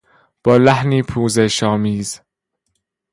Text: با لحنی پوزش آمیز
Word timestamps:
با 0.43 0.57
لحنی 0.57 1.03
پوزش 1.03 1.63
آمیز 1.63 2.21